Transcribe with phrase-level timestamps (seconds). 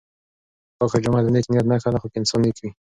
[0.77, 2.69] پاکه جامه د نېک نیت نښه ده خو که انسان نېک وي.